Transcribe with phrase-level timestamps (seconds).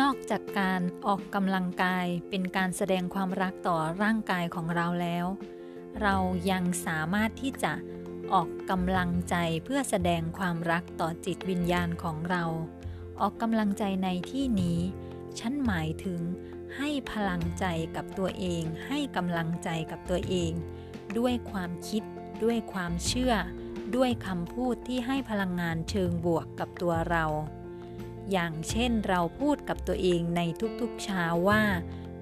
[0.00, 5.26] นอกจากการออกกำลังกายเป็นการแสดงความรักต่อร่างกายของเราแล้ว
[6.02, 6.16] เรา
[6.50, 7.72] ยังสามารถที่จะ
[8.32, 12.44] ออกกำลังใจเพื่อแสดงความรักต่อจิตวิญญาณของเรา
[13.20, 14.78] ออกกำลังใจในที่นี้
[15.38, 16.20] ฉันหมายถึง
[16.76, 17.64] ให้พลังใจ
[17.96, 20.52] กับตัวเอง ให้กำลังใจกับตัวเอง
[21.18, 22.02] ด้วยความคิด
[22.44, 23.34] ด้วยความเชื่อ
[23.96, 27.24] ด้วยคำพูดที่ให้พลังงานเชิงบวกกับตัวเรา
[28.32, 30.40] อย่างเช่นเราพูดกับตัวเองใน
[30.80, 31.62] ทุกๆเช้าว่า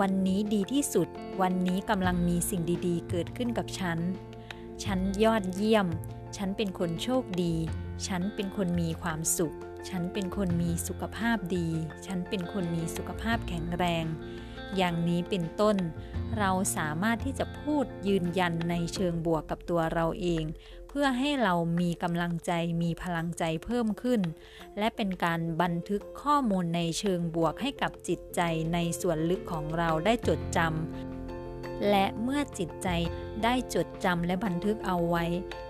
[0.00, 1.08] วันนี้ดีที่สุด
[1.42, 3.98] วันนี้กำลังมีสิ่งดีๆ เกิดขึ้นกับฉัน
[4.84, 5.86] ฉันยอดเยี่ยม
[6.36, 7.54] ฉันเป็นคนโชคดี
[8.06, 9.56] ฉันเป็นคนมีความสุข
[9.88, 11.68] ฉันเป็นคนมีสุขภาพดี
[12.06, 14.04] ฉันเป็นคนมีสุขภาพแข็งแรง
[14.76, 15.76] อย่างนี้เป็นต้น
[16.38, 20.44] เราสามารถที่จะพูดยืนยันในเชิงบวกกับตัวเราเอง
[20.88, 22.52] เพื่อให้เรามีกำลังใจ
[22.82, 24.20] มีพลังใจเพิ่มขึ้น
[24.78, 28.40] และเป็นการบันทึกข้อมูลในเชิงบวกให้กับจิตใจ
[28.72, 32.88] ในส่วนลึกของเราได้จดจำและเมื่อจิตใจ
[33.44, 35.24] ได้จดจำและบันทึกเอาไว้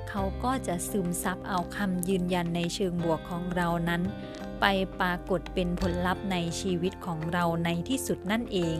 [0.09, 4.03] เขาก็จะซึมซับเอาคำยืนยันในเชิงบวกของเรานั้น
[4.67, 8.77] ไปปรากฏเป็นผลลัพธ์ในชีวิตของเราในที่สุดนั่นเอง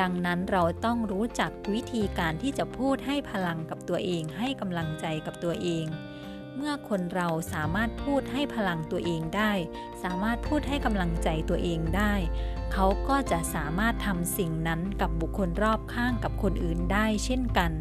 [0.00, 5.86] ดังนั้นเราต้องรู้จักวิธีการที่จะพูดให้พลังกับตัวเอง ให้กำลังใจกับตัวเอง
[6.56, 9.52] เมื่อคนเราสามารถพูดให้พลังตัวเองได้
[10.02, 12.14] สามารถพูดให้กำลังใจตัวเองได้
[12.72, 17.72] เขาก็จะสามารถทำสิ่งนั้นกับบุคคลรอบข้างกับคนอื่นได้เช่นกัน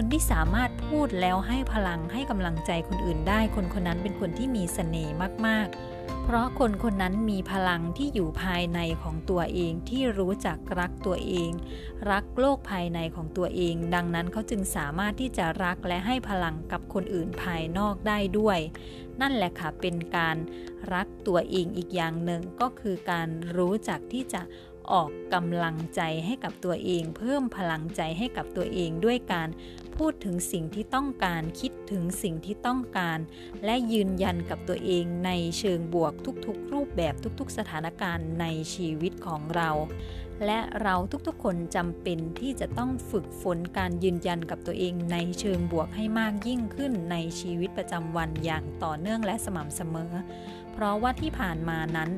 [0.00, 5.14] คนที่สามารถพูดแล้วให้พลังให้กำลังใจคนอื่นได้ คนคนนั้นเป็นคนที่มีเสน่ห์
[5.46, 5.66] มาก
[5.96, 11.50] ๆ เพราะคนคนนั้นมีพลังที่อยู่ภายในของตัวเองที่รู้จักรักตัวเอง
[12.10, 18.58] รักโลกภายในของตัวเอง ดังนั้นเขาจึงสามารถที่จะรักและให้พลังกับคนอื่นภายนอกได้ด้วย
[19.20, 20.36] นั่นแหละค่ะเป็นการ
[20.92, 24.42] รักตัวเองอีกอย่างหนึ่งก็คือการรู้จักที่จะ
[24.92, 29.48] ออกกำลังใจให้กับตัวเอง เพิ่มพลังใจให้กับตัวเองด้วยการ
[29.98, 33.18] พูดถึงสิ่งที่ต้องการคิดถึงสิ่งที่ต้องการ
[33.64, 36.12] และยืนยันกับตัวเองในเชิงบวก
[36.46, 39.70] ทุกๆ รูปแบบทุกๆ สถานการณ์ในชีวิตของเรา
[40.46, 40.94] และเรา
[41.26, 50.12] ทุกๆ คนจำเป็นที่จะต้องฝึกฝนการยืนยันกับตัวเองในเชิงบวกให้มากยิ่งขึ้นในชีวิตประจำวันอย่างต่อเนื่องและสม่ำเสมอ
[50.72, 52.10] เพราะว่าที่ผ่านมานั้น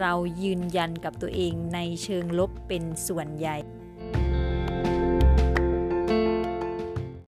[0.00, 0.12] เรา
[0.42, 3.58] ยืนยันกับตัวเองในเชิงลบเป็นส่วนใหญ่